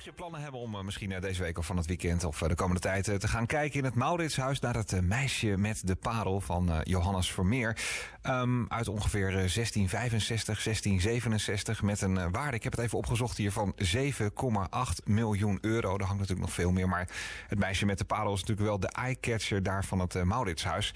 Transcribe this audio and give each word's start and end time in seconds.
mocht 0.00 0.12
je 0.12 0.22
plannen 0.22 0.42
hebben 0.42 0.60
om 0.60 0.84
misschien 0.84 1.20
deze 1.20 1.42
week 1.42 1.58
of 1.58 1.66
van 1.66 1.76
het 1.76 1.86
weekend 1.86 2.24
of 2.24 2.38
de 2.38 2.54
komende 2.54 2.80
tijd 2.80 3.04
te 3.04 3.28
gaan 3.28 3.46
kijken 3.46 3.78
in 3.78 3.84
het 3.84 3.94
Mauritshuis 3.94 4.60
naar 4.60 4.74
het 4.74 5.00
meisje 5.00 5.56
met 5.56 5.86
de 5.86 5.94
parel 5.94 6.40
van 6.40 6.80
Johannes 6.82 7.32
Vermeer. 7.32 7.76
Um, 8.22 8.66
uit 8.68 8.88
ongeveer 8.88 9.30
1665, 9.30 10.62
1667 10.62 11.82
met 11.82 12.00
een 12.00 12.30
waarde, 12.30 12.56
ik 12.56 12.62
heb 12.62 12.72
het 12.72 12.80
even 12.80 12.98
opgezocht 12.98 13.36
hier, 13.36 13.52
van 13.52 13.74
7,8 13.74 14.00
miljoen 15.04 15.58
euro. 15.60 15.94
Er 15.94 16.04
hangt 16.04 16.20
natuurlijk 16.20 16.46
nog 16.46 16.52
veel 16.52 16.72
meer, 16.72 16.88
maar 16.88 17.08
het 17.48 17.58
meisje 17.58 17.86
met 17.86 17.98
de 17.98 18.04
parel 18.04 18.32
is 18.32 18.40
natuurlijk 18.40 18.68
wel 18.68 18.80
de 18.80 18.88
eye-catcher 18.88 19.62
daar 19.62 19.84
van 19.84 19.98
het 19.98 20.24
Mauritshuis. 20.24 20.94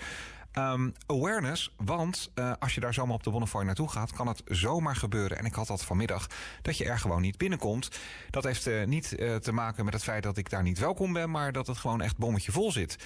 Um, 0.59 0.95
awareness, 1.07 1.73
want 1.77 2.31
uh, 2.35 2.53
als 2.59 2.75
je 2.75 2.81
daar 2.81 2.95
zomaar 2.95 3.15
op 3.15 3.23
de 3.23 3.31
Bonnefoy 3.31 3.65
naartoe 3.65 3.89
gaat, 3.89 4.13
kan 4.13 4.27
het 4.27 4.43
zomaar 4.47 4.97
gebeuren. 4.97 5.39
En 5.39 5.45
ik 5.45 5.55
had 5.55 5.67
dat 5.67 5.85
vanmiddag, 5.85 6.27
dat 6.63 6.79
je 6.79 6.85
er 6.85 6.99
gewoon 6.99 7.21
niet 7.21 7.39
binnenkomt. 7.39 7.91
Dat 8.31 8.45
heeft 8.45 8.67
uh, 8.67 8.85
niet 8.85 9.15
uh, 9.19 9.37
te 9.37 9.53
maken 9.53 9.85
met 9.85 9.95
het 9.95 10.03
feit 10.03 10.23
dat 10.23 10.37
ik 10.37 10.51
daar 10.51 10.63
niet 10.63 10.79
welkom 10.79 11.13
ben, 11.13 11.31
maar 11.31 11.53
dat 11.53 11.67
het 11.67 11.79
gewoon 11.79 12.01
echt 12.01 12.17
bommetje 12.17 12.53
vol 12.53 12.73
zit. 12.73 12.97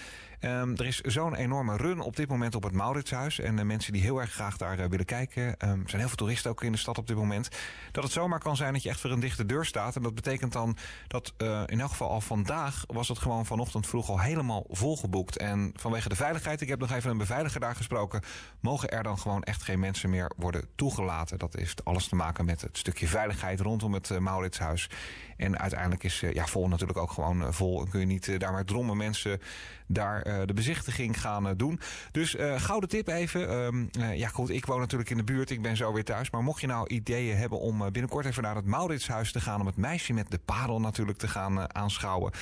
Um, 0.40 0.76
er 0.76 0.86
is 0.86 1.00
zo'n 1.00 1.34
enorme 1.34 1.76
run 1.76 2.00
op 2.00 2.16
dit 2.16 2.28
moment 2.28 2.54
op 2.54 2.62
het 2.62 2.72
Mauritshuis. 2.72 3.40
En 3.40 3.56
de 3.56 3.64
mensen 3.64 3.92
die 3.92 4.02
heel 4.02 4.20
erg 4.20 4.32
graag 4.32 4.56
daar 4.56 4.88
willen 4.88 5.06
kijken, 5.06 5.42
er 5.42 5.56
zijn 5.58 5.98
heel 5.98 6.08
veel 6.08 6.16
toeristen 6.16 6.50
ook 6.50 6.62
in 6.62 6.72
de 6.72 6.78
stad 6.78 6.98
op 6.98 7.06
dit 7.06 7.16
moment. 7.16 7.48
Dat 7.92 8.04
het 8.04 8.12
zomaar 8.12 8.38
kan 8.38 8.56
zijn 8.56 8.72
dat 8.72 8.82
je 8.82 8.88
echt 8.88 9.00
voor 9.00 9.10
een 9.10 9.20
dichte 9.20 9.46
deur 9.46 9.64
staat. 9.64 9.96
En 9.96 10.02
dat 10.02 10.14
betekent 10.14 10.52
dan 10.52 10.76
dat 11.06 11.34
in 11.66 11.80
elk 11.80 11.90
geval 11.90 12.10
al 12.10 12.20
vandaag 12.20 12.84
was 12.86 13.08
het 13.08 13.18
gewoon 13.18 13.46
vanochtend 13.46 13.86
vroeg 13.86 14.08
al 14.08 14.20
helemaal 14.20 14.64
volgeboekt. 14.68 15.36
En 15.36 15.72
vanwege 15.74 16.08
de 16.08 16.16
veiligheid, 16.16 16.60
ik 16.60 16.68
heb 16.68 16.78
nog 16.78 16.90
even 16.90 17.10
een 17.10 17.16
beveiliging 17.16 17.36
veiliger 17.38 17.60
daar 17.66 17.76
gesproken, 17.76 18.22
mogen 18.60 18.90
er 18.90 19.02
dan 19.02 19.18
gewoon 19.18 19.42
echt 19.42 19.62
geen 19.62 19.78
mensen 19.78 20.10
meer 20.10 20.30
worden 20.36 20.68
toegelaten. 20.74 21.38
Dat 21.38 21.54
heeft 21.54 21.84
alles 21.84 22.08
te 22.08 22.14
maken 22.14 22.44
met 22.44 22.60
het 22.60 22.78
stukje 22.78 23.06
veiligheid 23.06 23.60
rondom 23.60 23.94
het 23.94 24.10
uh, 24.10 24.18
Mauritshuis. 24.18 24.90
En 25.36 25.58
uiteindelijk 25.58 26.04
is 26.04 26.22
uh, 26.22 26.32
ja, 26.32 26.46
vol 26.46 26.68
natuurlijk 26.68 26.98
ook 26.98 27.10
gewoon 27.10 27.42
uh, 27.42 27.48
vol. 27.50 27.80
En 27.80 27.90
kun 27.90 28.00
je 28.00 28.06
niet 28.06 28.40
daar 28.40 28.52
maar 28.52 28.64
drommen 28.64 28.96
mensen 28.96 29.40
daar 29.86 30.46
de 30.46 30.54
bezichtiging 30.54 31.20
gaan 31.20 31.56
doen. 31.56 31.80
Dus 32.10 32.36
gouden 32.56 32.88
tip 32.88 33.08
even. 33.08 33.50
Um, 33.50 33.90
ja 34.14 34.28
goed, 34.28 34.50
ik 34.50 34.66
woon 34.66 34.80
natuurlijk 34.80 35.10
in 35.10 35.16
de 35.16 35.24
buurt. 35.24 35.50
Ik 35.50 35.62
ben 35.62 35.76
zo 35.76 35.92
weer 35.92 36.04
thuis. 36.04 36.30
Maar 36.30 36.42
mocht 36.42 36.60
je 36.60 36.66
nou 36.66 36.88
ideeën 36.88 37.36
hebben 37.36 37.60
om 37.60 37.78
binnenkort 37.78 38.26
even 38.26 38.42
naar 38.42 38.56
het 38.56 38.64
Mauritshuis 38.64 39.32
te 39.32 39.40
gaan. 39.40 39.60
Om 39.60 39.66
het 39.66 39.76
meisje 39.76 40.12
met 40.12 40.30
de 40.30 40.38
parel 40.38 40.80
natuurlijk 40.80 41.18
te 41.18 41.28
gaan 41.28 41.74
aanschouwen. 41.74 42.32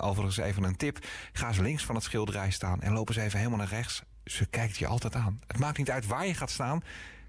overigens 0.00 0.36
even 0.36 0.62
een 0.62 0.76
tip. 0.76 0.98
Ga 1.32 1.48
eens 1.48 1.58
links 1.58 1.84
van 1.84 1.94
het 1.94 2.04
schilderij 2.04 2.50
staan 2.50 2.80
en 2.80 2.92
loop 2.92 3.08
eens 3.08 3.16
even 3.16 3.38
helemaal 3.38 3.58
naar 3.58 3.68
rechts 3.68 4.02
ze 4.24 4.46
kijkt 4.46 4.76
je 4.76 4.86
altijd 4.86 5.14
aan. 5.14 5.40
Het 5.46 5.58
maakt 5.58 5.78
niet 5.78 5.90
uit 5.90 6.06
waar 6.06 6.26
je 6.26 6.34
gaat 6.34 6.50
staan. 6.50 6.82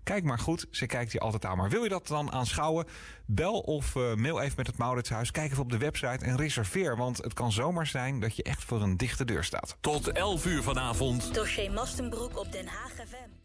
Kijk 0.06 0.24
maar 0.24 0.40
goed, 0.40 0.66
ze 0.72 0.86
kijkt 0.86 1.12
je 1.12 1.20
altijd 1.20 1.46
aan. 1.46 1.58
Maar 1.58 1.70
wil 1.70 1.84
je 1.84 1.90
dat 1.90 2.08
dan 2.08 2.32
aanschouwen? 2.32 2.86
Bel 3.26 3.60
of 3.60 3.96
uh, 3.96 4.14
mail 4.14 4.42
even 4.42 4.54
met 4.58 4.68
het 4.68 4.78
Mauritshuis. 4.78 5.32
Kijk 5.32 5.52
even 5.52 5.64
op 5.64 5.72
de 5.72 5.78
website 5.78 6.26
en 6.26 6.38
reserveer. 6.38 6.98
Want 6.98 7.18
het 7.18 7.34
kan 7.34 7.52
zomaar 7.52 7.88
zijn 7.88 8.20
dat 8.20 8.36
je 8.36 8.44
echt 8.44 8.64
voor 8.64 8.82
een 8.82 8.98
dichte 8.98 9.26
deur 9.26 9.44
staat. 9.44 9.78
Tot 9.80 10.08
11 10.08 10.46
uur 10.46 10.64
vanavond. 10.64 11.34
Dossier 11.34 11.72
Mastenbroek 11.72 12.40
op 12.40 12.52
Den 12.52 12.68
Haag 12.68 12.92
FM. 12.92 13.45